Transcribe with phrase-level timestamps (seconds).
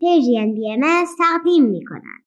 [0.00, 0.80] پیجین بی ام
[1.18, 2.20] تقدیم می کنند.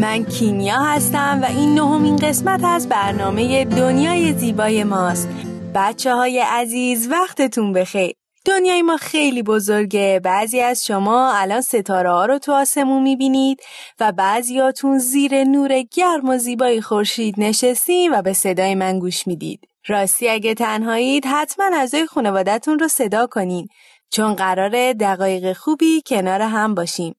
[0.00, 5.28] من کینیا هستم و این نهمین قسمت از برنامه دنیای زیبای ماست
[5.74, 10.20] بچه های عزیز وقتتون بخیر دنیای ما خیلی بزرگه.
[10.24, 13.60] بعضی از شما الان ستاره ها رو تو آسمون می‌بینید
[14.00, 19.60] و بعضیاتون زیر نور گرم و زیبای خورشید نشستین و به صدای من گوش می‌دید.
[19.86, 23.68] راستی اگه تنهایید حتما اعضای خانوادتون رو صدا کنین
[24.10, 27.14] چون قرار دقایق خوبی کنار هم باشیم.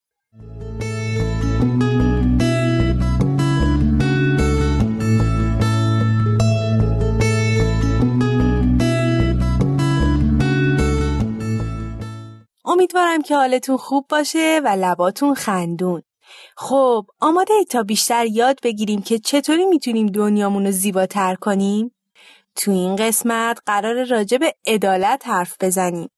[12.66, 16.02] امیدوارم که حالتون خوب باشه و لباتون خندون.
[16.58, 21.96] خب آماده ای تا بیشتر یاد بگیریم که چطوری می‌تونیم دنیامون رو زیباتر کنیم؟
[22.56, 26.10] تو این قسمت قرار راجع به عدالت حرف بزنیم.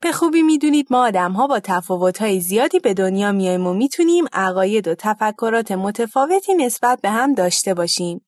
[0.00, 4.88] به خوبی می‌دونید ما آدم ها با تفاوت زیادی به دنیا میایم و می‌تونیم عقاید
[4.88, 8.27] و تفکرات متفاوتی نسبت به هم داشته باشیم.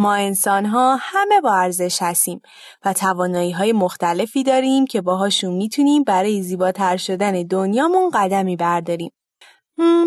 [0.00, 2.40] ما انسان ها همه با ارزش هستیم
[2.84, 9.12] و توانایی های مختلفی داریم که باهاشون می‌تونیم برای زیباتر شدن دنیامون قدمی برداریم.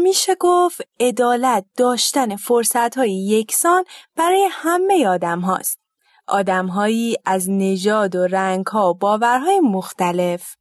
[0.04, 3.84] میشه گفت عدالت داشتن فرصت های یکسان
[4.16, 5.80] برای همه آدم هاست.
[6.28, 10.56] آدم هایی از نژاد و رنگ ها و باورهای مختلف.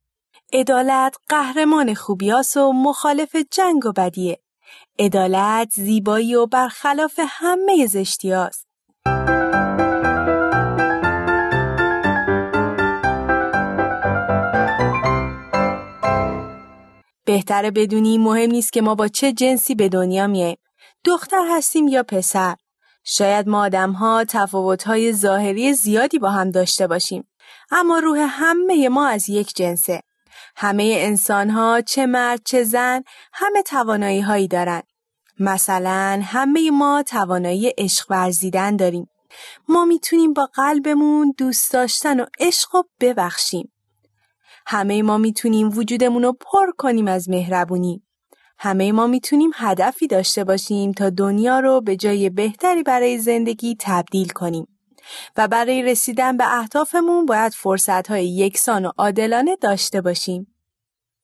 [0.52, 4.38] عدالت قهرمان خوبیاس و مخالف جنگ و بدیه.
[4.98, 8.71] عدالت زیبایی و برخلاف همه زشتی هاست.
[17.24, 20.56] بهتره بدونی مهم نیست که ما با چه جنسی به دنیا میایم.
[21.04, 22.56] دختر هستیم یا پسر.
[23.04, 27.28] شاید ما آدم ها تفاوت های ظاهری زیادی با هم داشته باشیم.
[27.70, 30.02] اما روح همه ما از یک جنسه.
[30.56, 33.02] همه انسان ها چه مرد چه زن
[33.32, 34.82] همه توانایی هایی دارن.
[35.38, 39.08] مثلا همه ما توانایی عشق ورزیدن داریم.
[39.68, 43.71] ما می‌تونیم با قلبمون دوست داشتن و عشق و ببخشیم.
[44.66, 48.02] همه ما می‌تونیم وجودمون رو پر کنیم از مهربونی.
[48.58, 54.28] همه ما می‌تونیم هدفی داشته باشیم تا دنیا رو به جای بهتری برای زندگی تبدیل
[54.28, 54.66] کنیم.
[55.36, 60.46] و برای رسیدن به اهدافمون باید فرصتهای یکسان و عادلانه داشته باشیم.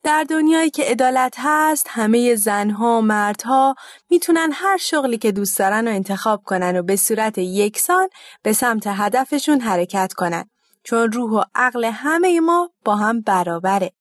[0.03, 3.75] در دنیایی که عدالت هست همه زنها و مردها
[4.11, 8.09] می‌تونن هر شغلی که دوست دارن رو انتخاب کنن و به صورت یکسان
[8.43, 10.51] به سمت هدفشون حرکت کنن
[10.89, 13.93] چون روح و عقل همه ما با هم برابره.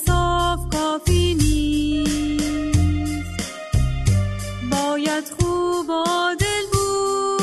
[0.00, 2.10] انصاف کافی نیست.
[4.70, 7.42] باید خوب عادل بود.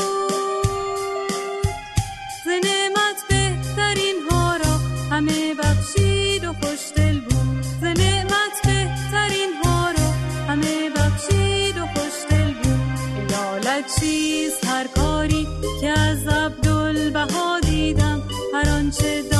[2.45, 4.79] زنمت بهترین ها را
[5.11, 10.07] همه بخشید و خوش دل بود زنمت بهترین ها را
[10.47, 13.31] همه بخشید و خوش دل بود.
[13.31, 15.47] لالت چیز هر کاری
[15.81, 18.21] که از عبدالبها دیدم
[18.53, 19.36] هر آنچه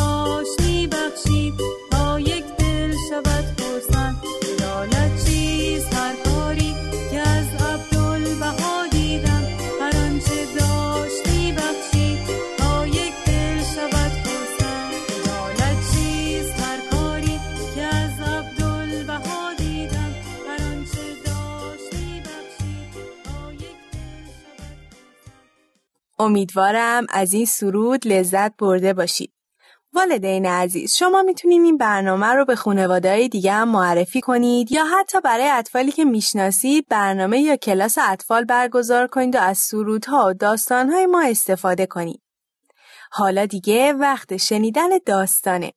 [26.28, 29.34] امیدوارم از این سرود لذت برده باشید.
[29.94, 35.22] والدین عزیز شما می‌تونید این برنامه رو به خانواده دیگه هم معرفی کنید یا حتی
[35.22, 41.06] برای اطفالی که می‌شناسید برنامه یا کلاس اطفال برگزار کنید و از سرودها و داستانهای
[41.06, 42.22] ما استفاده کنید.
[43.12, 45.72] حالا دیگه وقت شنیدن داستانه.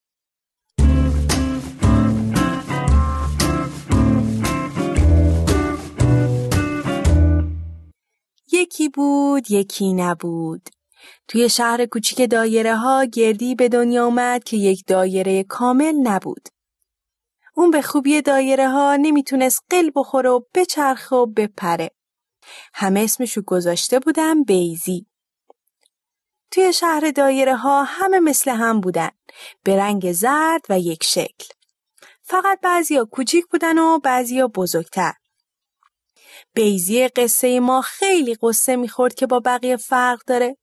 [8.52, 10.68] یکی بود یکی نبود
[11.28, 16.48] توی شهر کوچیک دایره ها گردی به دنیا اومد که یک دایره کامل نبود.
[17.54, 21.90] اون به خوبی دایره ها نمی‌تونست قل بخوره و بچرخه و بپره.
[22.74, 25.06] همه اسمشو گذاشته بودن بیزی.
[26.50, 29.10] توی شهر دایره ها همه مثل هم بودن.
[29.64, 31.46] به رنگ زرد و یک شکل.
[32.22, 35.12] فقط بعضیا کوچیک بودن و بعضیا بزرگتر.
[36.54, 40.56] بیزی قصه ما خیلی قصه می‌خورد که با بقیه فرق داره.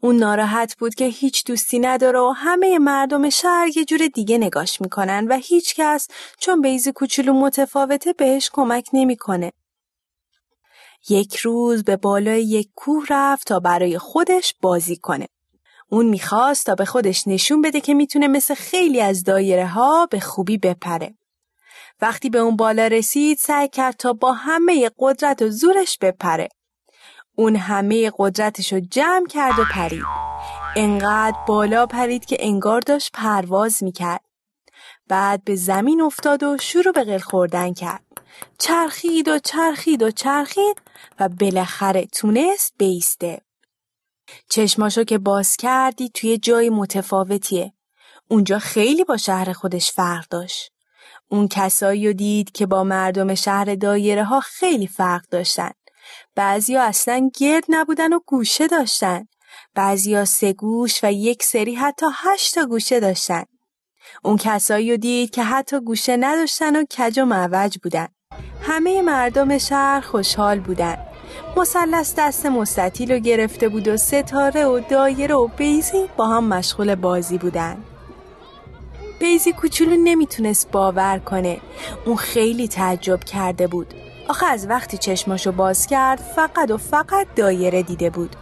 [0.00, 4.80] اون ناراحت بود که هیچ دوستی نداره و همه مردم شهر یه جور دیگه نگاش
[4.80, 6.08] می‌کنن و هیچ کس
[6.38, 9.52] چون بیزی کوچولو متفاوته بهش کمک نمی‌کنه.
[11.08, 15.28] یک روز به بالای یک کوه رفت تا برای خودش بازی کنه.
[15.88, 20.20] اون می‌خواست تا به خودش نشون بده که می‌تونه مثل خیلی از دایره ها به
[20.20, 21.14] خوبی بپره.
[22.02, 26.48] وقتی به اون بالا رسید سعی کرد تا با همه قدرت و زورش بپره.
[27.36, 30.04] اون همه قدرتش رو جمع کرد و پرید.
[30.76, 34.20] انقدر بالا پرید که انگار داشت پرواز می‌کرد.
[35.08, 38.04] بعد به زمین افتاد و شروع به قل خوردن کرد.
[38.58, 40.82] چرخید و چرخید و چرخید
[41.20, 43.40] و بالاخره تونست بیسته.
[44.50, 47.72] چشماشو که باز کردی توی جای متفاوتیه.
[48.28, 50.71] اونجا خیلی با شهر خودش فرق داشت.
[51.32, 55.70] اون کسایی رو دید که با مردم شهر دایره ها خیلی فرق داشتن.
[56.34, 59.28] بعضیا اصلا گرد نبودن و گوشه داشتن.
[59.74, 63.44] بعضیا سه گوش و یک سری حتی هشتا گوشه داشتن.
[64.24, 68.08] اون کسایی رو دید که حتی گوشه نداشتن و کج و معوج بودن.
[68.62, 70.96] همه مردم شهر خوشحال بودن.
[71.56, 76.94] مثلث دست مستطیل رو گرفته بود و ستاره و دایره و بیزی با هم مشغول
[76.94, 77.84] بازی بودن.
[79.22, 81.60] بیزی کوچولو نمی‌تونست باور کنه.
[82.06, 83.94] اون خیلی تعجب کرده بود.
[84.28, 88.36] آخه از وقتی چشماشو باز کرد فقط و فقط دایره دیده بود.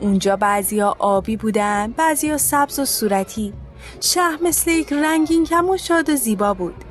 [0.00, 3.52] اونجا بعضیا آبی بودن، بعضیا سبز و صورتی.
[4.00, 6.84] شهر مثل یک رنگین کم و شاد و زیبا بود.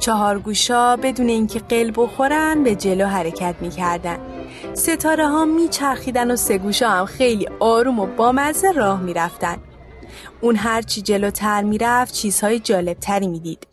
[0.00, 4.18] چهار گوشا بدون اینکه قلب بخورن به جلو حرکت می‌کردن.
[4.74, 9.56] ستاره ها میچرخیدن و سه گوشا هم خیلی آروم و بامزه راه می‌رفتن.
[10.40, 13.66] اون هرچی جلوتر می‌رفت چیزهای جالبتری می‌دید.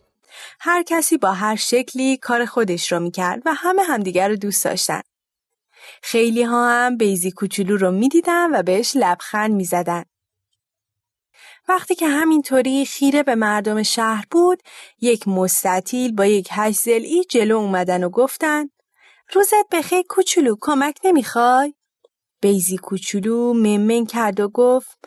[0.60, 5.00] هر کسی با هر شکلی کار خودش رو می‌کرد و همه همدیگر رو دوست داشتن.
[6.02, 10.04] خیلی ها هم بیزی کوچولو رو می‌دیدن و بهش لبخند می‌زدن.
[11.68, 14.62] وقتی که همینطوری خیره به مردم شهر بود،
[15.00, 18.70] یک مستطیل با یک هشت زلی جلو اومدن و گفتن
[19.32, 21.74] روزت بخیر کوچولو کمک نمی‌خوای؟
[22.46, 24.98] بیزی کوچولو ممن کرد و گفت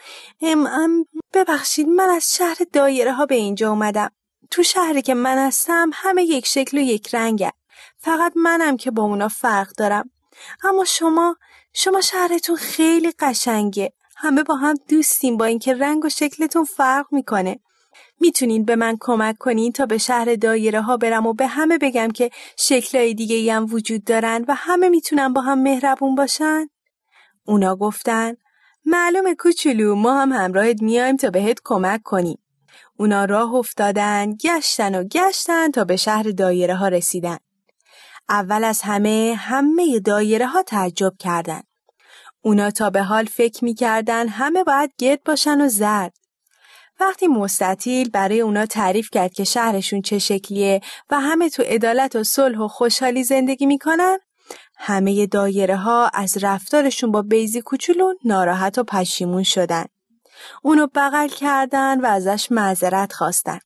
[0.41, 4.11] ام, ام ببخشید من از شهر دایره ها به اینجا اومدم.
[4.51, 7.51] تو شهری که من هستم همه یک شکل و یک رنگه.
[7.97, 10.09] فقط منم که با اونا فرق دارم.
[10.63, 11.35] اما شما
[11.73, 13.93] شما شهرتون خیلی قشنگه.
[14.17, 17.59] همه با هم دوستیم با اینکه رنگ و شکلتون فرق می‌کنه.
[18.19, 22.07] می‌تونین به من کمک کنین تا به شهر دایره ها برم و به همه بگم
[22.11, 26.67] که شکلهای دیگه هم وجود دارن و همه می‌تونن با هم مهربون باشن؟
[27.49, 28.33] اونا گفتن
[28.85, 32.39] معلومه کوچولو ما هم همراهت میایم تا بهت کمک کنیم.
[32.97, 37.37] اونا راه افتادن گشتن و گشتن تا به شهر دایره ها رسیدن.
[38.29, 41.67] اول از همه همه دایره ها تعجب کردند.
[42.41, 46.13] اونا تا به حال فکر می‌کردن همه باید گرد باشن و زرد.
[46.99, 52.23] وقتی مستطیل برای اونا تعریف کرد که شهرشون چه شکلیه و همه تو عدالت و
[52.23, 54.19] صلح و خوشحالی زندگی می‌کنن
[54.81, 59.85] همه دایره ها از رفتارشون با بیزی کوچولو ناراحت و پشیمون شدن.
[60.63, 63.59] اونو بغل کردن و ازش معذرت خواستن.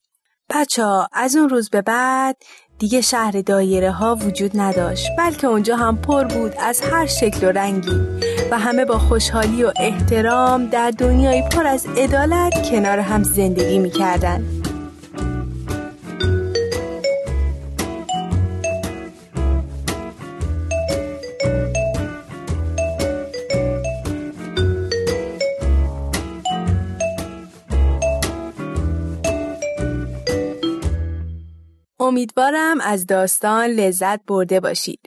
[0.50, 2.38] بچه ها از اون روز به بعد
[2.79, 7.51] دیگه شهر دایره ها وجود نداشت بلکه اونجا هم پر بود از هر شکل و
[7.51, 8.01] رنگی
[8.51, 14.62] و همه با خوشحالی و احترام در دنیای پر از عدالت کنار هم زندگی می‌کردن.
[32.13, 35.00] امیدوارم از داستان لذت برده باشید.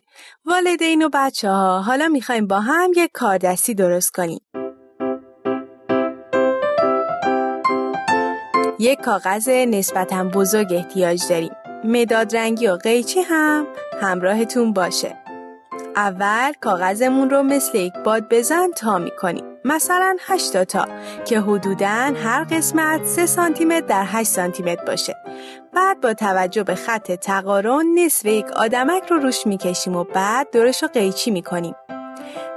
[0.47, 4.41] والدین و بچه ها حالا می‌خوایم با هم یک کاردستی درست کنیم.
[8.79, 11.53] یک کاغذ نسبتا بزرگ احتیاج داریم.
[11.85, 13.67] مداد رنگی و قیچی هم
[14.01, 15.17] همراهتون باشه.
[15.97, 19.45] اول کاغذمون رو مثل یک باد بزن تا می‌کنیم.
[19.67, 20.87] مثلا 8 تا
[21.25, 25.17] که حدوداً هر قسمت 3 سانتی متر در 8 سانتی متر باشه.
[25.75, 30.83] بعد با توجه به خط تقارن نصف یک آدمک رو روش می‌کشیم و بعد دورش
[30.83, 31.75] رو قیچی می‌کنیم.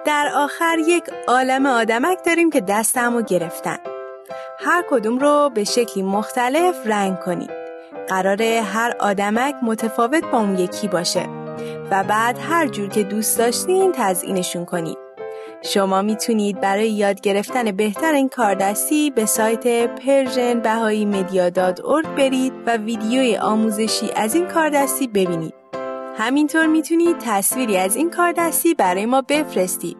[0.05, 3.77] در آخر یک عالم آدمک داریم که دست همو گرفتن.
[4.59, 7.51] هر کدوم رو به شکلی مختلف رنگ کنید.
[8.07, 11.25] قراره هر آدمک متفاوت با اون یکی باشه
[11.91, 15.08] و بعد هر جور که دوست داشتین تزئینشون کنید.
[15.61, 21.49] شما می‌تونید برای یاد گرفتن بهتر این کاردستی به سایت Persian Bahai Media
[22.17, 25.53] برید و ویدیوی آموزشی از این کاردستی ببینید.
[26.17, 29.97] همینطور می‌تونید تصویری از این کاردستی برای ما بفرستید.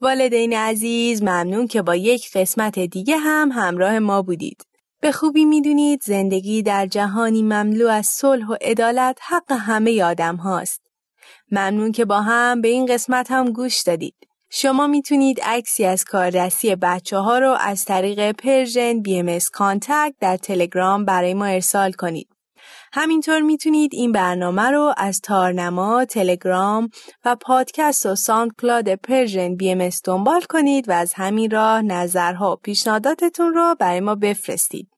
[0.00, 4.69] والدین عزیز ممنون که با یک قسمت دیگه هم همراه ما بودید.
[5.02, 10.82] به خوبی می‌دونید زندگی در جهانی مملو از صلح و عدالت حق همه آدم هاست.
[11.50, 14.14] ممنون که با هم به این قسمت هم گوش دادید.
[14.50, 21.34] شما می‌تونید عکسی از کاردستی بچه ها رو از طریق PersianBM Contact در تلگرام برای
[21.34, 22.28] ما ارسال کنید.
[22.92, 26.88] همینطور می‌تونید این برنامه رو از تارنما، تلگرام
[27.24, 33.76] و پادکست و SoundCloud PersianBM دنبال کنید و از همین راه نظرها و پیشنهاداتتون رو
[33.78, 34.88] برای ما بفرستید.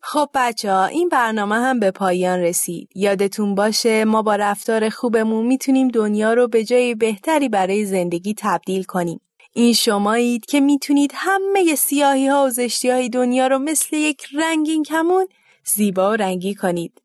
[0.00, 2.88] خب بچه ها این برنامه هم به پایان رسید.
[2.94, 8.82] یادتون باشه ما با رفتار خوبمون می‌تونیم دنیا رو به جای بهتری برای زندگی تبدیل
[8.84, 9.20] کنیم.
[9.56, 14.82] این شمایید که می‌تونید همه سیاهی ها و زشتی های دنیا رو مثل یک رنگین
[14.82, 15.26] کمون
[15.64, 17.02] زیبا و رنگی کنید.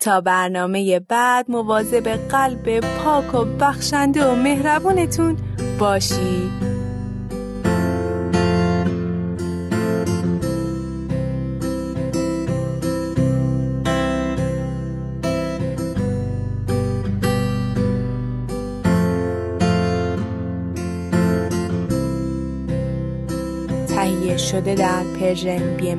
[0.00, 5.36] تا برنامه بعد مواظب قلب پاک و بخشنده و مهربونتون
[5.78, 6.63] باشید.
[24.38, 25.94] شده در پرژن بی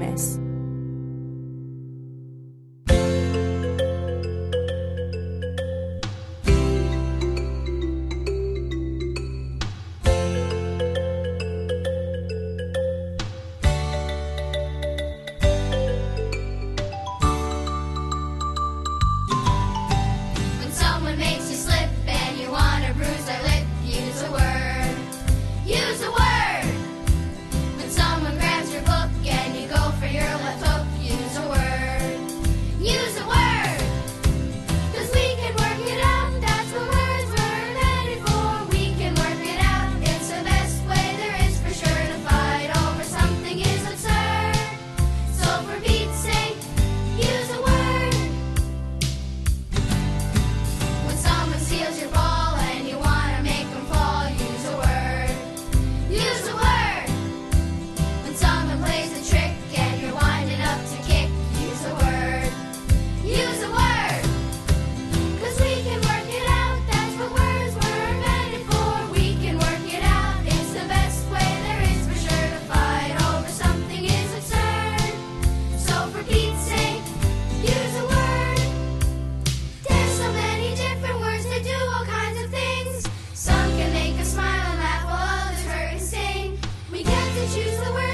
[87.55, 88.04] choose the word.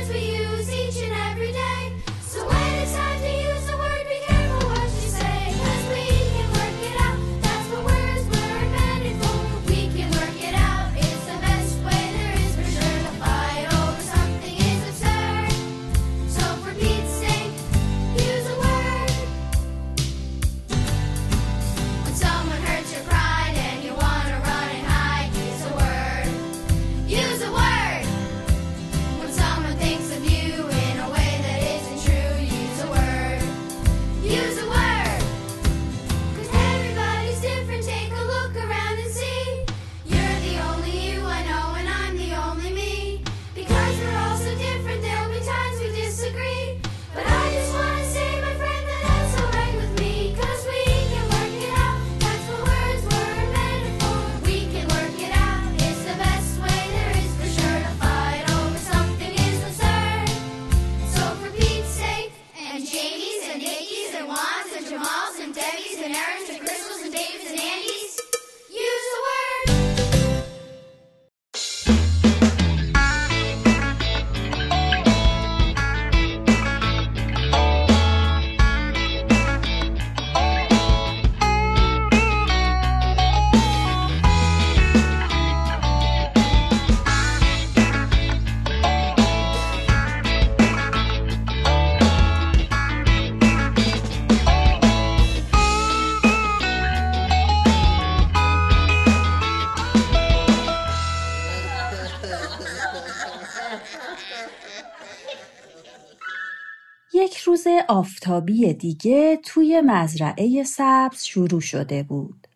[107.92, 112.48] آفتابی دیگه توی مزرعه سبز شروع شده بود.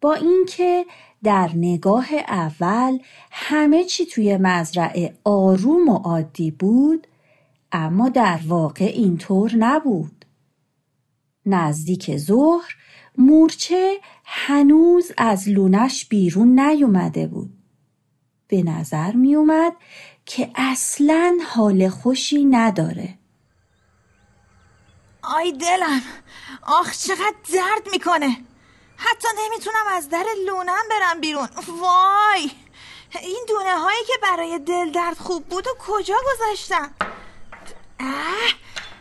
[0.00, 0.86] با اینکه
[1.22, 2.98] در نگاه اول
[3.30, 7.06] همه چی توی مزرعه آروم و عادی بود
[7.72, 10.24] اما در واقع اینطور نبود.
[11.46, 12.76] نزدیک ظهر
[13.18, 17.58] مورچه هنوز از لونش بیرون نیومده بود.
[18.48, 19.72] به نظر میومد
[20.26, 23.18] که اصلا حال خوشی نداره.
[25.34, 26.02] آی دلم.
[26.66, 28.44] آخ چقدر درد می‌کنه.
[28.96, 31.48] حتی نمی‌تونم از در لونم برم بیرون.
[31.68, 32.50] وای!
[33.22, 36.94] این دونه هایی که برای دل درد خوب بود و کجا گذاشتم؟
[38.00, 38.54] اه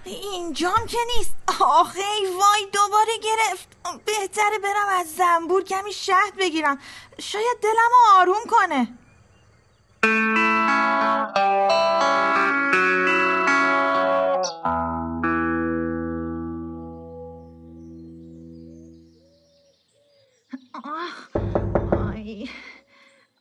[0.06, 1.36] اینجام که نیست.
[1.60, 3.68] آخه ای وای دوباره گرفت.
[4.06, 6.80] بهتره برم از زنبور کمی شهد بگیرم.
[7.20, 8.88] شاید دلم آروم کنه.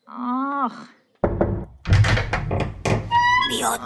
[0.09, 0.73] آخ.
[3.49, 3.81] بیاد.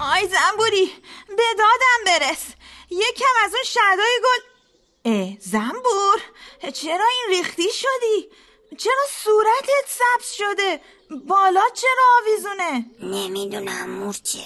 [0.00, 0.92] آی زنبوری
[1.28, 2.44] به دادم برس.
[2.90, 4.42] یکم از اون شدای گل.
[5.04, 6.20] اه زنبور
[6.74, 8.30] چرا این ریختی شدی؟
[8.78, 10.80] چرا صورتت سبز شده؟
[11.26, 14.44] بالا چرا آویزونه؟ نمی‌دونم مورچه.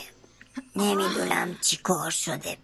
[0.77, 2.59] نمی‌دونم چی کار شده.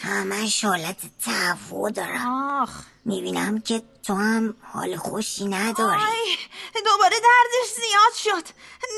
[0.00, 2.60] همش حالت تهوع دارم.
[2.62, 2.70] آخ.
[3.04, 6.02] می‌بینم که تو هم حال خوشی نداری.
[6.02, 6.36] آی
[6.84, 8.48] دوباره دردش زیاد شد.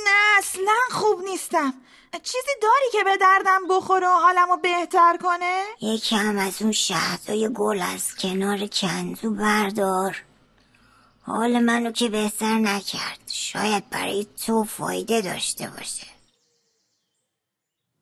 [0.06, 1.74] نه اصلا خوب نیستم.
[2.22, 7.82] چیزی داری که به دردم بخوره و حالمو بهتر کنه؟ یکم از اون شهدای گل
[7.82, 10.22] از کنار کنزو بردار.
[11.22, 13.20] حال منو که بهتر نکرد.
[13.26, 16.06] شاید برای تو فایده داشته باشه.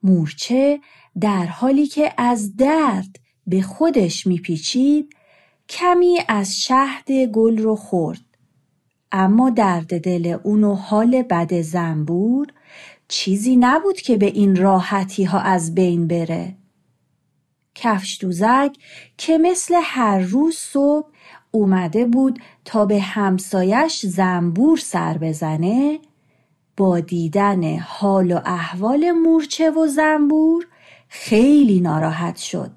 [0.03, 0.81] مورچه
[1.20, 5.16] در حالی که از درد به خودش میپیچید
[5.68, 8.20] کمی از شهد گل رو خورد.
[9.12, 12.46] اما درد دل اون و حال بد زنبور
[13.09, 16.55] چیزی نبود که به این راحتی ها از بین بره.
[17.74, 18.77] کفش دوزک
[19.18, 21.09] که مثل هر روز صبح
[21.50, 25.98] اومده بود تا به همسایش زنبور سر بزنه
[26.77, 30.66] با دیدن حال و احوال مورچه و زنبور
[31.16, 32.70] خیلی ناراحت شد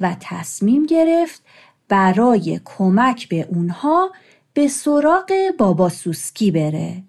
[0.00, 1.42] و تصمیم گرفت
[1.88, 4.12] برای کمک به اونها
[4.54, 7.02] به سراغ بابا سوسکی بره.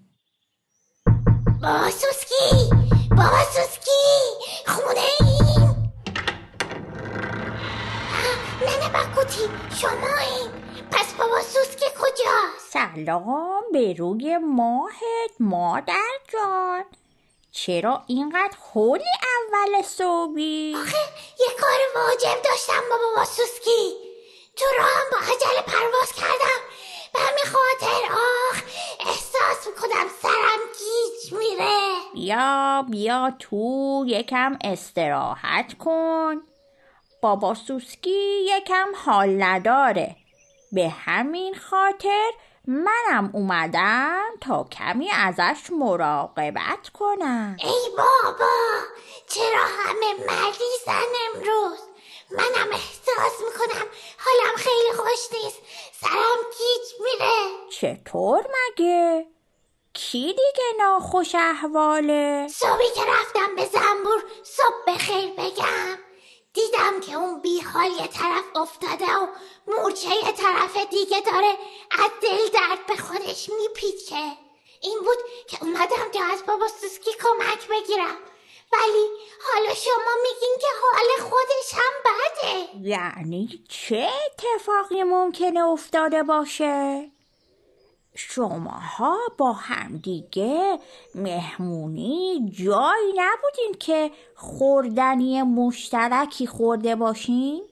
[1.61, 2.69] بابا سوسکی!
[3.09, 3.91] بابا سوسکی!
[4.67, 5.93] خونه ایم!
[8.61, 10.51] ننه بکوتی شما این
[10.91, 12.35] پس بابا سوسکی کجا
[12.71, 16.83] سلام به روی ماهت مادر جان.
[17.55, 19.03] چرا اینقدر هولی
[19.37, 20.97] اول صبحی؟ آخه
[21.39, 23.93] یه کار واجب داشتم با بابا سوسکی.
[24.55, 26.61] تو راهم با عجله پرواز کردم.
[27.13, 28.61] به همین خاطر آخ
[28.99, 31.79] احساس می‌کنم سرم گیج میره.
[32.13, 36.41] بیا بیا تو یکم استراحت کن.
[37.21, 40.15] بابا سوسکی یکم حال نداره.
[40.71, 42.31] به همین خاطر
[42.67, 47.58] منم اومدم تا کمی ازش مراقبت کنم.
[47.63, 48.56] ای بابا
[49.28, 51.80] چرا همه مریضن امروز؟
[52.32, 53.86] منم احساس می‌کنم
[54.25, 55.58] حالم خیلی خوش نیست.
[56.01, 57.49] سرم گیج میره.
[57.71, 59.28] چطور مگه؟
[59.93, 65.97] کی دیگه ناخوش احواله؟ صبحی که رفتم به زنبور صبح بخیر بگم.
[66.54, 69.28] دیدم که اون بیحال یه طرف افتاده و
[69.67, 71.58] مورچه یه طرف دیگه داره
[72.03, 74.31] از دل درد به خودش میپیچه
[74.81, 78.17] این بود که اومدم تا از بابا سوسکی کمک بگیرم
[78.73, 79.08] ولی
[79.47, 87.12] حالا شما میگین که حال خودش هم بده یعنی چه اتفاقی ممکنه افتاده باشه؟
[88.15, 90.79] شماها با همدیگه
[91.15, 97.63] مهمونی جایی نبودین که خوردنی مشترکی خورده باشین؟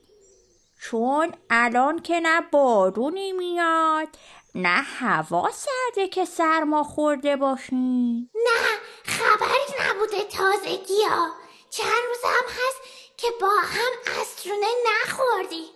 [0.90, 4.08] چون الان که نه بارونی میاد
[4.54, 11.28] نه هوا سرده که سرما خورده باشین نه خبری نبوده تازگی ها
[11.70, 12.78] چند روز هم هست
[13.16, 15.70] که با هم استرونه نخوردیم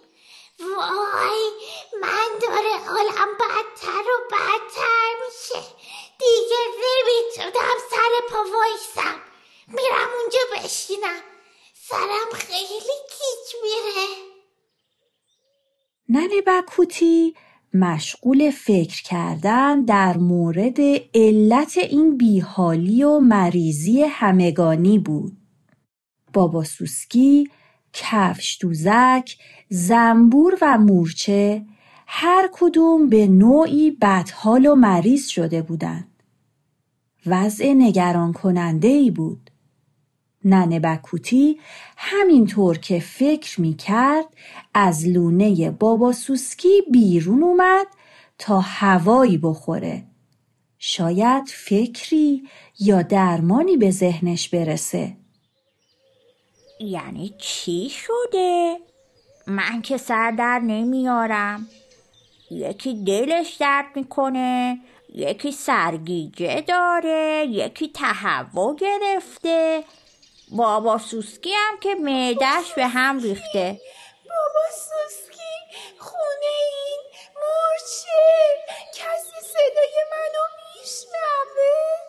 [0.60, 1.50] وای
[2.00, 5.68] من داره حالم بدتر و بدتر میشه.
[6.18, 9.20] دیگه نمی‌تونم سر پا وایسم.
[9.68, 11.22] میرم اونجا بشینم.
[11.88, 14.27] سرم خیلی کیچ میره.
[16.08, 17.34] ننه بکوتی
[17.74, 20.80] مشغول فکر کردن در مورد
[21.14, 25.36] علت این بیحالی و مریضی همگانی بود.
[26.32, 27.50] بابا سوسکی،
[27.92, 29.36] کفش دوزک،
[29.68, 31.66] زنبور و مورچه
[32.06, 36.22] هر کدوم به نوعی بدحال و مریض شده بودند.
[37.26, 39.47] وضع نگران کننده ای بود.
[40.48, 41.61] ننه بکوتی
[41.96, 44.26] همینطور که فکر می کرد
[44.74, 47.87] از لونه بابا سوسکی بیرون اومد
[48.38, 50.04] تا هوایی بخوره.
[50.78, 52.48] شاید فکری
[52.80, 55.16] یا درمانی به ذهنش برسه.
[56.80, 58.76] یعنی چی شده؟
[59.46, 61.68] من که سر در نمیارم
[62.50, 64.78] یکی دلش درد می‌کنه
[65.14, 69.84] یکی سرگیجه داره یکی تهوع گرفته
[70.50, 73.80] بابا سوسکی هم که معدش به هم ریخته.
[74.24, 77.00] بابا سوسکی خونه این
[77.34, 78.18] مرچه
[78.94, 82.08] کسی صدای منو میشنوه؟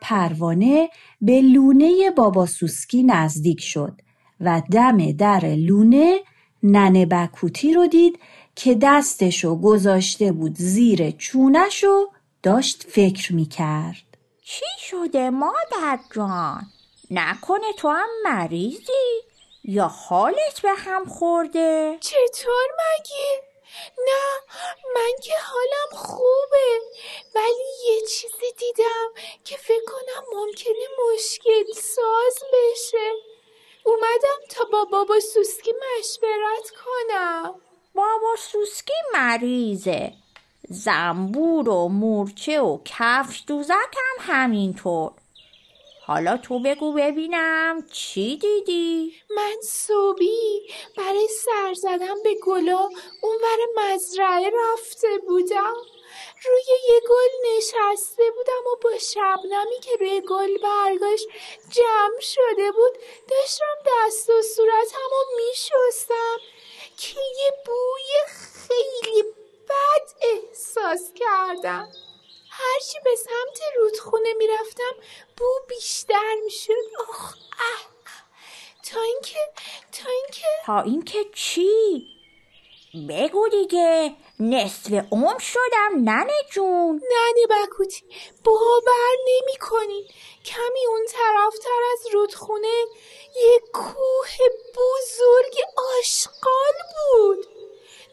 [0.00, 4.00] پروانه به لونه بابا سوسکی نزدیک شد
[4.40, 6.20] و دم در لونه
[6.62, 8.18] ننه بکوتی رو دید
[8.56, 12.10] که دستشو گذاشته بود زیر چونش و
[12.42, 14.10] داشت فکر می‌کرد.
[14.44, 16.62] چی شده مادر جان؟
[17.10, 19.22] نکنه تو هم مریضی؟
[19.64, 23.42] یا حالت به هم خورده؟ چطور مگه؟
[23.98, 24.54] نه
[24.94, 26.80] من که حالم خوبه
[27.34, 29.08] ولی یه چیزی دیدم
[29.44, 33.12] که فکر کنم ممکنه مشکل ساز بشه
[33.84, 37.60] اومدم تا با بابا سوسکی مشورت کنم
[37.94, 40.12] بابا سوسکی مریضه.
[40.68, 45.12] زنبور و مورچه و کفش دوزک هم همینطور.
[46.02, 52.88] حالا تو بگو ببینم چی دیدی؟ من صبحی برای سر زدن به گلا
[53.22, 55.74] اونور مزرعه رفته بودم.
[56.44, 61.20] روی یه گل نشسته بودم و با شبنمی که روی گل برگاش
[61.70, 62.92] جمع شده بود
[63.30, 66.36] داشتم دست و صورتم و میشستم.
[67.00, 69.22] که یه بوی خیلی
[69.68, 71.92] بد احساس کردم.
[72.50, 74.92] هرچی به سمت رودخونه می‌رفتم
[75.36, 76.72] بو بیشتر می‌شد.
[77.08, 77.90] آخ اه.
[78.82, 79.38] تا اینکه
[79.92, 82.06] تا اینکه تا اینکه چی؟
[83.08, 84.16] بگو دیگه.
[84.40, 87.02] نصف عمر شدم ننه جون.
[87.10, 88.04] ننه بکوتی
[88.44, 90.04] باور نمی کنین
[90.44, 92.84] کمی اون طرفتر از رودخونه
[93.36, 94.36] یه کوه
[94.76, 95.54] بزرگ
[95.98, 96.74] آشغال
[97.14, 97.46] بود.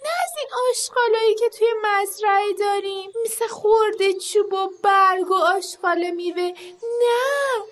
[0.03, 3.11] نه از این آشغالایی که توی مزرعه داریم.
[3.25, 6.51] مثل خورده چوب و برگ و آشغال میوه.
[6.81, 7.63] نه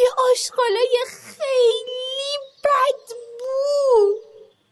[0.00, 4.25] یه آشغالای خیلی بد بود.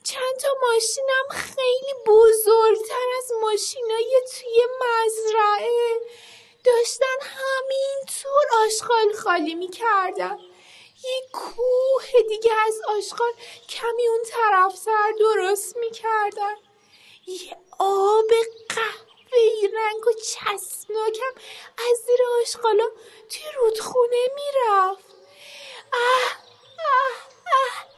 [0.04, 6.00] چند تا ماشینم خیلی بزرگتر از ماشینای توی مزرعه.
[6.64, 10.38] داشتن همینطور آشغال خالی می‌کردن.
[11.04, 13.32] یه کوه دیگه از آشغال
[13.68, 16.54] کمی اون طرف سر درست می‌کردن.
[17.26, 18.30] یه آب
[18.68, 21.34] قهوه‌ای رنگ و چسبناکم
[21.90, 22.88] از زیر آشغالا
[23.30, 25.04] توی رودخونه می‌رفت.
[25.92, 26.38] اه
[26.78, 27.93] اه اه.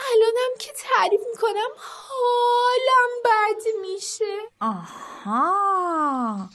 [0.00, 4.38] الانم که تعریف می‌کنم حالم بد میشه.
[4.60, 6.48] آها.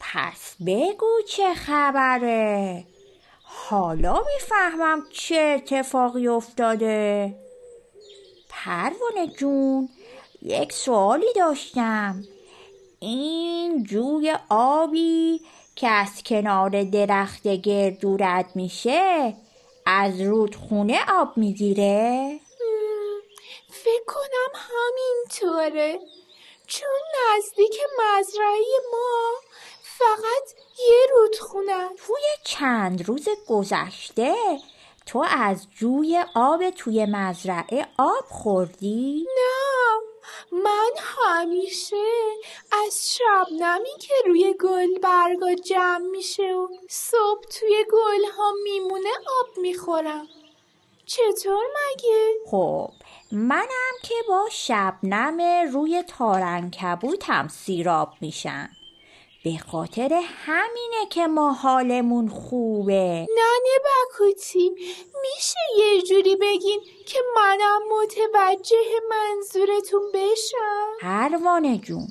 [0.00, 2.84] پس بگو چه خبره.
[3.42, 7.34] حالا می‌فهمم چه اتفاقی افتاده.
[8.48, 9.88] پروانه جون
[10.42, 12.24] یک سوالی داشتم.
[13.00, 15.40] این جوی آبی
[15.76, 19.34] که از کنار درخت گردو رد میشه
[19.86, 22.40] از رودخونه آب می‌گیره؟
[23.86, 26.00] فکر کنم همینطوره
[26.66, 29.32] چون نزدیک مزرعه ما
[29.82, 32.06] فقط یه رودخونه است.
[32.06, 34.34] توی چند روز گذشته
[35.06, 40.00] تو از جوی آب توی مزرعه آب خوردی؟ نه
[40.52, 42.06] من همیشه
[42.84, 49.58] از شبنمی که روی گل برگا جمع میشه و صبح توی گل ها میمونه آب
[49.58, 50.28] می‌خورم
[51.06, 52.90] چطور مگه؟ خب
[53.32, 55.40] منم که با شبنم
[55.72, 58.68] روی تارنکبوتم سیراب میشم.
[59.44, 63.26] به خاطر همینه که ما حالمون خوبه.
[63.36, 64.70] ننه بکوتی
[65.22, 68.76] میشه یه جوری بگین که منم متوجه
[69.10, 72.08] منظورتون بشم؟ پروانه جون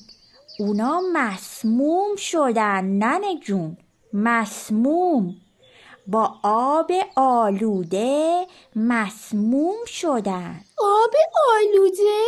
[0.59, 3.77] اونا مسموم شدن ننه جون.
[4.13, 5.35] مسموم.
[6.07, 10.61] با آب آلوده مسموم شدن.
[10.77, 11.13] آب
[11.55, 12.23] آلوده؟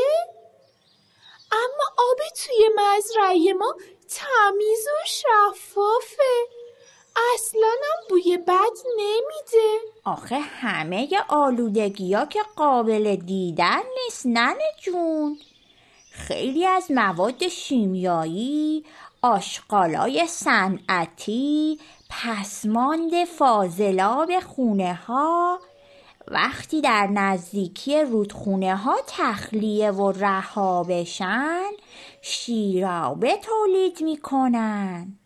[1.52, 3.76] اما آب توی مزرعه ما
[4.10, 6.48] تمیز و شفافه.
[7.34, 9.80] اصلا هم بوی بد نمیده.
[10.06, 15.40] آخه همه آلودگی ها که قابل دیدن نیست ننه جون
[16.12, 18.86] خیلی از مواد شیمیایی
[19.22, 25.60] آشغالای صنعتی پسماند فاضلاب خونه ها
[26.28, 31.72] وقتی در نزدیکی رودخونه ها تخلیه و رها بشن
[32.22, 35.18] شیرابه تولید می‌کنن.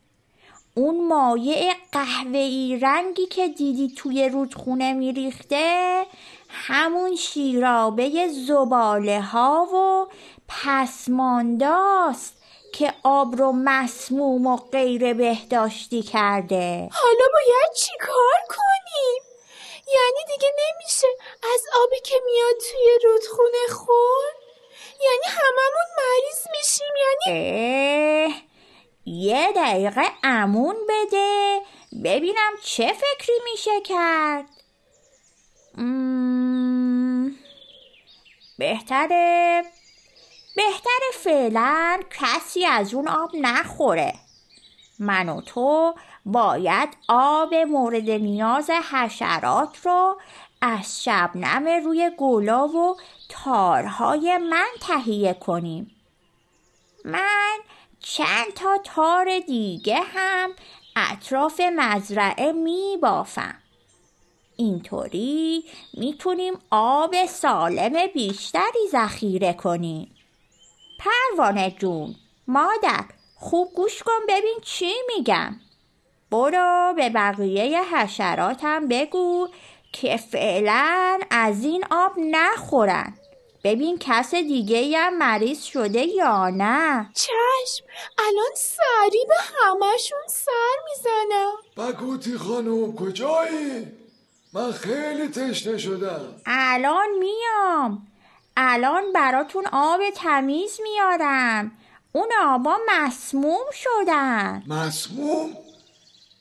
[0.75, 6.06] اون مایع قهوه‌ای رنگی که دیدی توی رودخونه میریخته
[6.49, 10.08] همون شیرابه زباله ها و
[10.47, 12.40] پسمانداست.
[12.74, 19.22] که آب رو مسموم و غیر بهداشتی کرده حالا باید چی کار کنیم؟
[19.88, 21.08] یعنی دیگه نمیشه
[21.54, 24.34] از آبی که میاد توی رودخونه خور؟
[25.04, 27.40] یعنی هممون مریض میشیم یعنی
[28.26, 28.34] اه
[29.06, 31.60] یه دقیقه امون بده
[32.04, 34.46] ببینم چه فکری میشه کرد
[35.78, 37.36] مم،
[38.58, 39.64] بهتره
[40.56, 44.14] بهتره فعلا کسی از اون آب نخوره.
[45.00, 50.18] من و تو باید آب مورد نیاز حشرات رو
[50.62, 52.98] از شبنم روی گلا و
[53.30, 55.92] تارهای من تهیه کنیم.
[57.06, 57.58] من
[58.00, 60.50] چند تا تار دیگه هم
[60.96, 63.56] اطراف مزرعه می بافم
[64.58, 70.16] اینطوری می‌تونیم آب سالم بیشتری ذخیره کنیم.
[71.02, 72.16] پروانه جون.
[72.48, 75.56] مادر خوب گوش کن ببین چی میگم.
[76.32, 79.48] برو به بقیه حشراتم بگو
[79.94, 83.14] که فعلا از این آب نخورن.
[83.64, 87.86] ببین کس دیگه هم مریض شده یا نه؟ چشم
[88.18, 91.52] الان سری به همشون سر می‌زنم.
[91.78, 93.88] بگوتی خانم کجایی؟
[94.54, 96.36] من خیلی تشنه شدم.
[96.46, 98.08] الان میام.
[98.58, 101.72] الان براتون آب تمیز میارم.
[102.12, 104.64] اون آبا مسموم شدن.
[104.68, 105.50] مسموم؟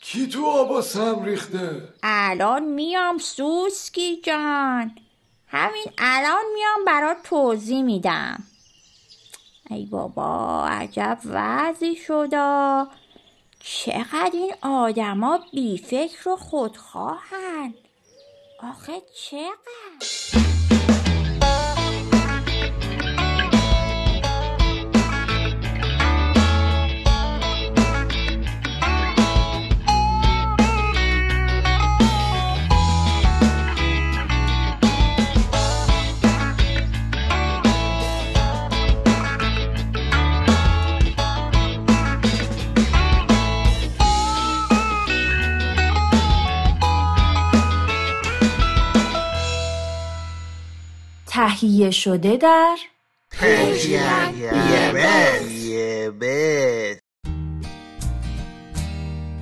[0.01, 4.99] کی تو آبا سم ریخته؟ الان میام سوسکی جان.
[5.49, 8.43] همین الان میام برات توضیح میدم.
[9.71, 12.89] ای بابا عجب وضعی شدا
[13.61, 17.75] چقدر این آدما بیفکر و خودخواهن.
[18.63, 20.60] آخه چقدر؟
[51.49, 52.77] تهیه شده در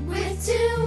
[0.08, 0.77] With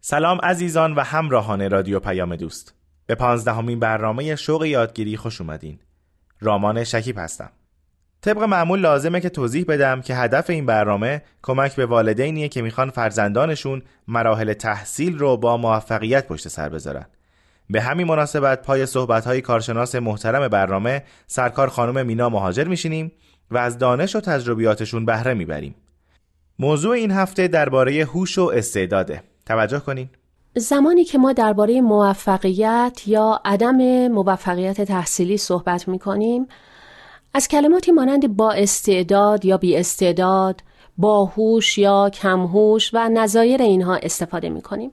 [0.00, 2.74] سلام عزیزان و همراهان رادیو پیام دوست.
[3.06, 5.78] به پانزدهمین برنامه شوق یادگیری خوش اومدین.
[6.40, 7.50] رامان شکیب هستم.
[8.20, 12.90] طبق معمول لازمه که توضیح بدم که هدف این برنامه کمک به والدینیه که می‌خوان
[12.90, 17.06] فرزندانشون مراحل تحصیل رو با موفقیت پشت سر بذارن.
[17.70, 23.12] به همین مناسبت پای صحبت‌های کارشناس محترم برنامه سرکار خانم مینا مهاجر میشینیم
[23.50, 25.74] و از دانش و تجربیاتشون بهره می‌بریم.
[26.58, 29.22] موضوع این هفته درباره هوش و استعداده.
[29.46, 30.08] توجه کنین.
[30.56, 36.46] زمانی که ما درباره موفقیت یا عدم موفقیت تحصیلی صحبت می کنیم
[37.34, 40.60] از کلماتی مانند با استعداد یا بی استعداد
[40.98, 44.92] باهوش یا کمهوش و نظایر اینها استفاده می کنیم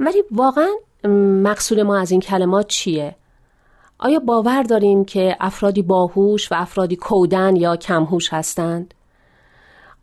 [0.00, 0.70] ولی واقعا
[1.08, 3.16] مقصود ما از این کلمات چیه؟
[3.98, 8.94] آیا باور داریم که افرادی باهوش و افرادی کودن یا کمهوش هستند؟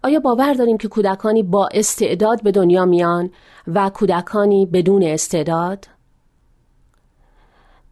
[0.03, 3.31] آیا باور داریم که کودکانی با استعداد به دنیا میان
[3.67, 5.87] و کودکانی بدون استعداد؟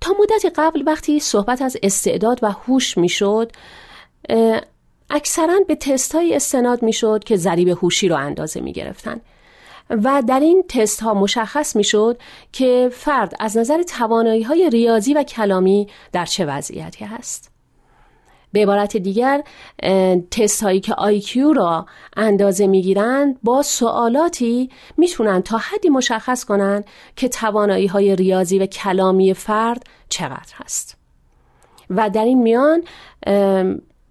[0.01, 3.51] تا مدتی قبل وقتی صحبت از استعداد و هوش می‌شد
[5.09, 9.21] اکثرا به تست های استناد می‌شد که ضریب هوشی رو اندازه می گرفتن.
[9.89, 12.17] و در این تست ها مشخص می شد
[12.51, 17.51] که فرد از نظر توانایی های ریاضی و کلامی در چه وضعیتی هست.
[18.51, 19.43] به عبارت دیگر
[20.31, 21.85] تست هایی که آیکیو را
[22.17, 29.33] اندازه می‌گیرند با سوالاتی می‌تونن تا حدی مشخص کنند که توانایی های ریاضی و کلامی
[29.33, 30.97] فرد چقدر هست
[31.89, 32.83] و در این میان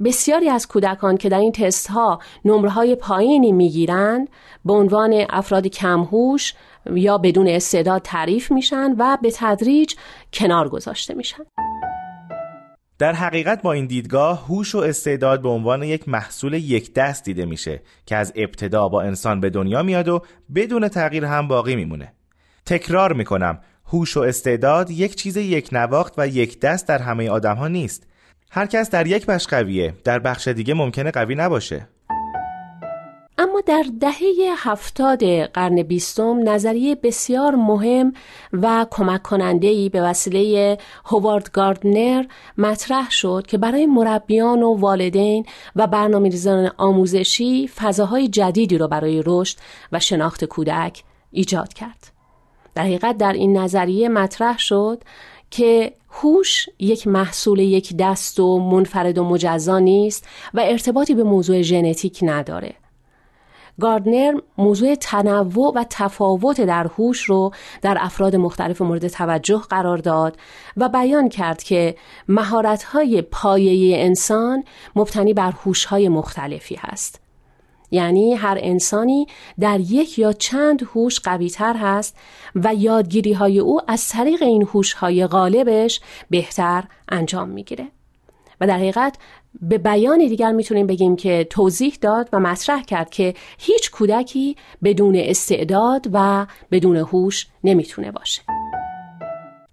[0.04, 4.28] بسیاری از کودکان که در این تست ها نمره پایینی می‌گیرند
[4.64, 6.54] به عنوان افراد کمهوش
[6.94, 9.94] یا بدون استعداد تعریف میشن و به تدریج
[10.32, 11.42] کنار گذاشته میشن.
[12.98, 17.44] در حقیقت با این دیدگاه هوش و استعداد به عنوان یک محصول یک دست دیده
[17.44, 20.22] میشه که از ابتدا با انسان به دنیا میاد و
[20.54, 22.12] بدون تغییر هم باقی میمونه
[22.66, 27.56] تکرار می‌کنم هوش و استعداد یک چیز یک نواخت و یک دست در همه آدم
[27.56, 28.06] ها نیست
[28.50, 31.88] هر کس در یک بخش قویه در بخش دیگه ممکنه قوی نباشه
[33.38, 38.12] اما در دهه هفتاد قرن بیستم نظریه بسیار مهم
[38.52, 42.24] و کمک کننده به وسیله هوارد گاردنر
[42.58, 45.46] مطرح شد که برای مربیان و والدین
[45.76, 49.58] و برنامه‌ریزان آموزشی فضاهای جدیدی را برای رشد
[49.92, 52.12] و شناخت کودک ایجاد کرد.
[52.74, 55.02] در حقیقت در این نظریه مطرح شد
[55.50, 61.62] که هوش یک محصول یک دست و منفرد و مجزا نیست و ارتباطی به موضوع
[61.62, 62.74] ژنتیک نداره.
[63.80, 67.50] گاردنر موضوع تنوع و تفاوت در هوش رو
[67.82, 70.36] در افراد مختلف مورد توجه قرار داد
[70.76, 71.96] و بیان کرد که
[72.28, 74.64] مهارت‌های پایه انسان
[74.96, 77.27] مبتنی بر هوش‌های مختلفی هست.
[77.90, 79.26] یعنی هر انسانی
[79.60, 82.16] در یک یا چند هوش قویتر هست
[82.54, 87.88] و یادگیری های او از طریق این هوش های غالبش بهتر انجام می‌گیره.
[88.60, 89.16] و در حقیقت
[89.62, 95.16] به بیان دیگر می‌تونیم بگیم که توضیح داد و مطرح کرد که هیچ کودکی بدون
[95.16, 98.42] استعداد و بدون هوش نمی‌تونه باشه.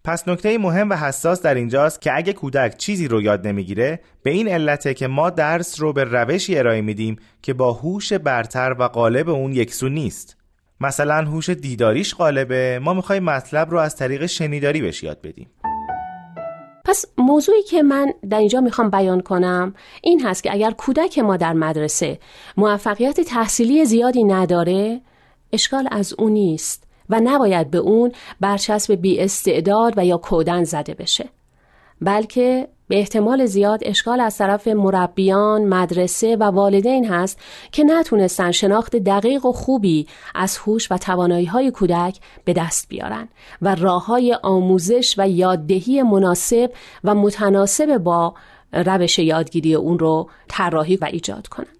[0.06, 4.30] پس نکته مهم و حساس در اینجاست که اگه کودک چیزی رو یاد نمی‌گیره به
[4.32, 8.88] این علته که ما درس رو به روشی ارائه میدیم که با هوش برتر و
[8.88, 10.38] غالب اون یکسو نیست.
[10.82, 15.49] مثلا هوش دیداریش غالبه ما می‌خوایم مطلب رو از طریق شنیداری بهش یاد بدیم.
[16.86, 21.38] پس موضوعی که من در اینجا می‌خوام بیان کنم این هست که اگر کودک ما
[21.38, 22.20] در مدرسه
[22.58, 25.01] موفقیت تحصیلی زیادی نداره
[25.53, 26.85] اشکال از اون نیست.
[27.10, 31.30] و نباید به اون برچسب بی استعداد و یا کودن زده بشه
[32.01, 37.39] بلکه به احتمال زیاد اشکال از طرف مربیان، مدرسه و والدین هست
[37.72, 43.28] که نتونستن شناخت دقیق و خوبی از هوش و توانایی های کودک به دست بیارن
[43.62, 46.72] و راه های آموزش و یاددهی مناسب
[47.03, 48.34] و متناسب با
[48.74, 51.74] روش یادگیری اون رو طراحی و ایجاد کنن.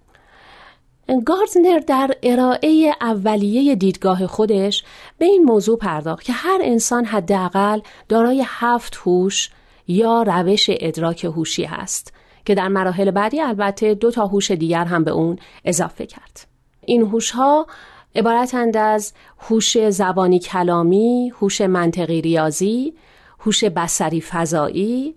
[1.08, 4.84] گاردنر در ارائه اولیه دیدگاه خودش
[5.18, 7.80] به این موضوع پرداخت که هر انسان حداقل
[8.10, 9.50] دارای هفت هوش
[9.88, 12.14] یا روش ادراک هوشی هست
[12.46, 16.48] که در مراحل بعدی البته دو تا هوش دیگر هم به اون اضافه کرد.
[16.86, 17.68] این هوش ها
[18.16, 22.94] عبارتند از هوش زبانی کلامی، هوش منطقی ریاضی،
[23.40, 25.16] هوش بصری فضایی،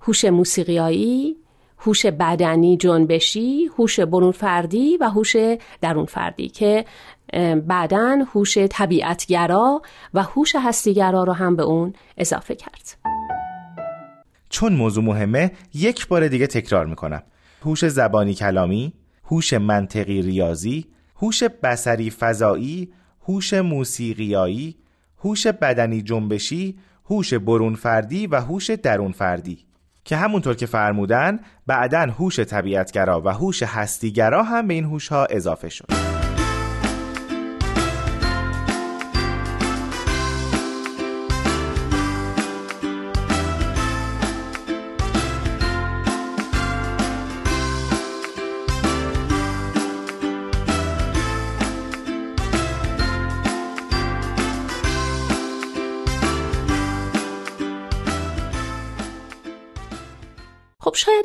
[0.00, 1.36] هوش موسیقیایی،
[1.78, 5.36] هوش بدنی جنبشی، هوش برون فردی و هوش
[5.80, 6.84] درون فردی که
[7.66, 9.82] بعدا هوش طبیعتگرا
[10.14, 12.96] و هوش هستیگرا رو هم به اون اضافه کرد.
[14.48, 17.22] چون موضوع مهمه یک بار دیگه تکرار می‌کنم
[17.62, 18.92] هوش زبانی کلامی
[19.24, 22.92] هوش منطقی ریاضی هوش بسری فضایی
[23.28, 24.76] هوش موسیقیایی
[25.18, 26.78] هوش بدنی جنبشی،
[27.10, 29.65] هوش برون فردی و هوش درون فردی
[30.06, 35.24] که همونطور که فرمودن بعدا هوش طبیعتگرا و هوش هستیگرا هم به این هوش ها
[35.24, 36.25] اضافه شد.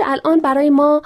[0.01, 1.01] شاید الان برای ما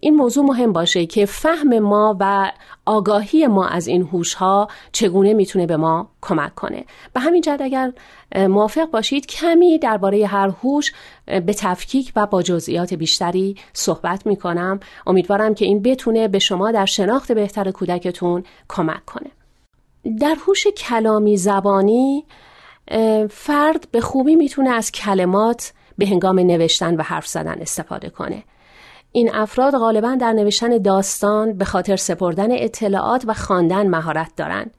[0.00, 2.52] این موضوع مهم باشه که فهم ما و
[2.86, 6.84] آگاهی ما از این هوش ها چگونه می‌تونه به ما کمک کنه.
[7.12, 7.92] به همین جد اگر
[8.36, 10.92] موافق باشید کمی درباره هر هوش
[11.26, 14.80] به تفکیک و با جزئیات بیشتری صحبت می‌کنم.
[15.06, 19.30] امیدوارم که این بتونه به شما در شناخت بهتر کودکتون کمک کنه.
[20.20, 22.24] در هوش کلامی زبانی
[23.30, 28.44] فرد به خوبی می‌تونه از کلمات به هنگام نوشتن و حرف زدن استفاده کنه.
[29.12, 34.74] این افراد غالبا در نوشتن داستان به خاطر سپردن اطلاعات و خواندن مهارت دارند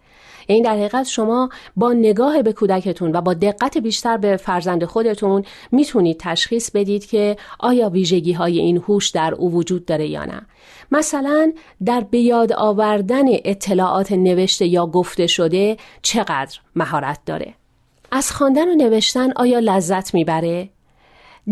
[0.50, 5.44] یعنی در حقیقت شما با نگاه به کودکتون و با دقت بیشتر به فرزند خودتون
[5.72, 10.42] می‌تونید تشخیص بدید که آیا ویژگی های این هوش در او وجود داره یا نه.
[10.92, 11.54] مثلا
[11.86, 17.54] در بیاد آوردن اطلاعات نوشته یا گفته شده چقدر مهارت داره؟
[18.12, 20.70] از خواندن و نوشتن آیا لذت می‌بره؟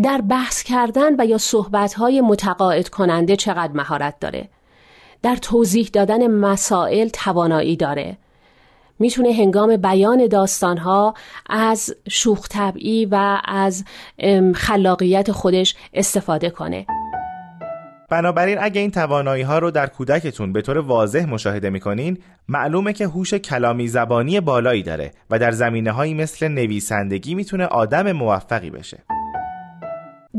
[0.02, 4.48] در بحث کردن و یا صحبتهای متقاعد کننده چقدر مهارت داره؟
[5.22, 8.16] در توضیح دادن مسائل توانایی داره.
[8.98, 11.14] می‌تونه هنگام بیان داستانها
[11.50, 13.84] از شوخ طبعی و از
[14.54, 16.86] خلاقیت خودش استفاده کنه.
[18.10, 22.18] بنابراین اگه این توانایی ها رو در کودکتون به طور واضح مشاهده می‌کنین
[22.48, 28.12] معلومه که هوش کلامی زبانی بالایی داره و در زمینه هایی مثل نویسندگی می‌تونه آدم
[28.12, 28.98] موفقی بشه.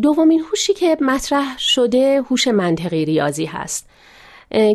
[0.01, 3.89] دومین هوشی که مطرح شده هوش منطقی ریاضی هست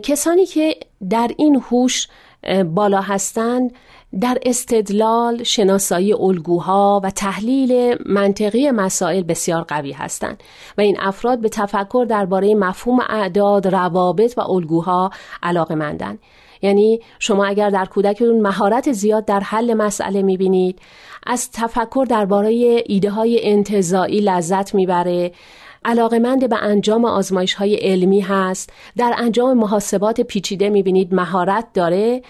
[0.02, 0.76] کسانی که
[1.10, 2.08] در این هوش
[2.64, 3.72] بالا هستند
[4.20, 10.42] در استدلال، شناسایی الگوها و تحلیل منطقی مسائل بسیار قوی هستند
[10.78, 15.10] و این افراد به تفکر درباره مفهوم اعداد، روابط و الگوها
[15.42, 16.18] علاقه مندن.
[16.62, 20.78] یعنی شما اگر در کودکتون مهارت زیاد در حل مسئله می‌بینید
[21.26, 25.32] از تفکر درباره ایده های انتظایی لذت می‌بره.
[25.84, 28.72] علاقمند به انجام آزمایش های علمی هست.
[28.96, 32.22] در انجام محاسبات پیچیده می‌بینید مهارت داره.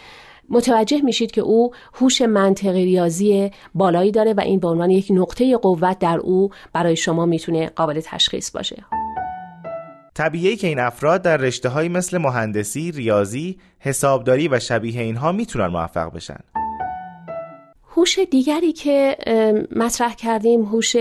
[0.49, 5.57] متوجه میشید که او هوش منطقی ریاضی بالایی داره و این به عنوان یک نقطه
[5.57, 8.85] قوت در او برای شما می‌تونه قابل تشخیص باشه.
[10.21, 15.67] طبیعی که این افراد در رشته های مثل مهندسی، ریاضی، حسابداری و شبیه اینها می‌تونن
[15.67, 16.41] موفق بشن.
[17.89, 19.17] هوش دیگری که
[19.77, 20.97] مطرح کردیم هوش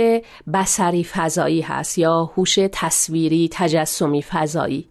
[0.53, 4.89] بسری فضایی هست یا هوش تصویری تجسمی فضایی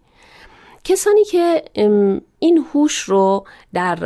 [0.83, 1.63] کسانی که
[2.39, 3.97] این هوش رو در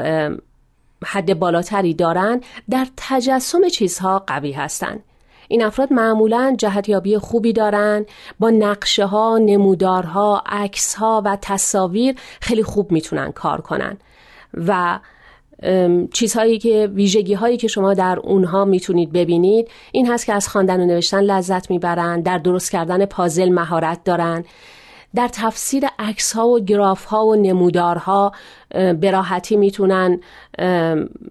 [1.05, 5.03] حد بالاتری دارن در تجسم چیزها قوی هستند
[5.47, 8.05] این افراد معمولا جهتیابی خوبی دارن
[8.39, 13.97] با نقشه ها، نمودارها، عکس ها و تصاویر خیلی خوب می‌تونن کار کنن.
[14.53, 14.99] و
[16.13, 20.79] چیزهایی که ویژگی هایی که شما در اونها می‌تونید ببینید این هست که از خواندن
[20.81, 24.45] و نوشتن لذت می‌برن در درست کردن پازل مهارت دارن.
[25.15, 28.31] در تفسیر عکس ها و گراف ها و نمودارها
[28.69, 30.19] به راحتی می‌تونن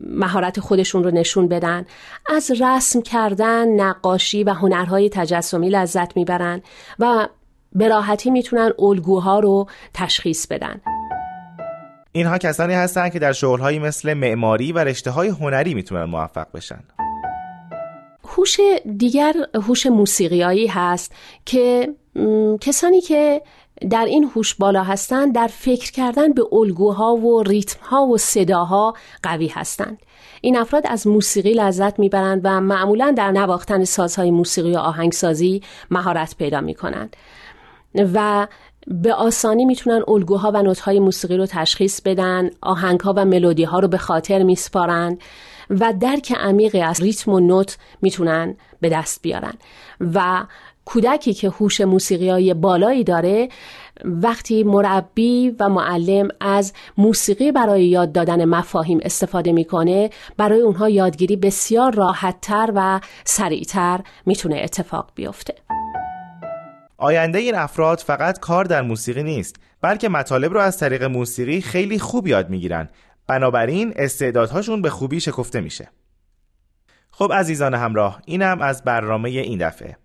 [0.01, 1.87] مهارت خودشون رو نشون بدن.
[2.30, 6.62] از رسم کردن نقاشی و هنرهای تجسمی لذت می‌برن
[6.99, 7.28] و
[7.72, 10.80] به راحتی می‌تونن الگوها رو تشخیص بدن.
[12.12, 16.80] اینها کسانی هستند که در شغلهایی مثل معماری و رشته های هنری می‌تونن موفق بشن.
[18.24, 18.57] هوش
[18.97, 21.14] دیگر هوش موسیقیایی هست
[21.45, 21.89] که
[22.61, 23.43] کسانی که
[23.91, 29.47] در این هوش بالا هستند در فکر کردن به الگوها و ریتمها و صداها قوی
[29.47, 29.99] هستند.
[30.41, 36.37] این افراد از موسیقی لذت می‌برند و معمولا در نواختن سازهای موسیقی و آهنگسازی مهارت
[36.37, 37.16] پیدا می کنند
[37.95, 38.47] و
[38.87, 43.89] به آسانی می‌تونن الگوها و نوتهای موسیقی رو تشخیص بدن آهنگها و ملودی ها رو
[43.89, 45.20] به خاطر میسپارند
[45.70, 49.55] و درک عمیقی از ریتم و نوت می‌تونن به دست بیارن.
[50.01, 50.45] و
[50.85, 53.49] کودکی که هوش موسیقی بالایی داره
[54.05, 61.37] وقتی مربی و معلم از موسیقی برای یاد دادن مفاهیم استفاده می‌کنه برای اونها یادگیری
[61.37, 65.55] بسیار راحتتر و سریعتر می‌تونه اتفاق بیفته.
[66.99, 71.99] آینده این افراد فقط کار در موسیقی نیست بلکه مطالب رو از طریق موسیقی خیلی
[71.99, 72.89] خوب یاد می‌گیرن.
[73.26, 75.91] بنابراین استعدادهاشون به خوبی شکفته میشه.
[77.11, 79.97] خب عزیزان همراه اینم از برنامه این دفعه.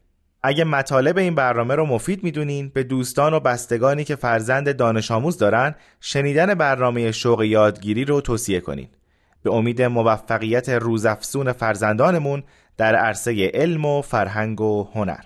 [0.43, 5.37] اگه مطالب این برنامه رو مفید می‌دونین به دوستان و بستگانی که فرزند دانش آموز
[5.37, 8.87] دارن شنیدن برنامه شوق یادگیری رو توصیه کنین.
[9.43, 12.43] به امید موفقیت روزافزون فرزندانمون
[12.77, 15.23] در عرصه علم و فرهنگ و هنر.